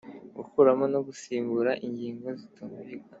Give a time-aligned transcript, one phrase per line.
[0.37, 3.03] Gukuramo no gusimbura ingingo zitumvikana